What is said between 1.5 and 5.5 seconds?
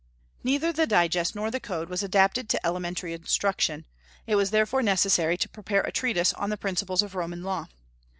the Code was adapted to elementary instruction; it was therefore necessary to